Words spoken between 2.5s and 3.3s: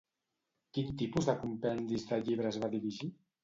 va dirigir?